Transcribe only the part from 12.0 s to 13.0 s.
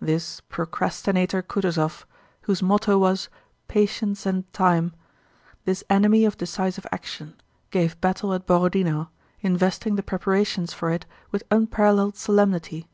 solemnity.